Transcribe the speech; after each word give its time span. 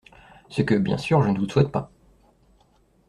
Ce 0.49 0.63
que, 0.63 0.73
bien 0.73 0.97
sûr, 0.97 1.21
je 1.21 1.29
ne 1.29 1.37
vous 1.37 1.47
souhaite 1.47 1.71
pas... 1.71 1.91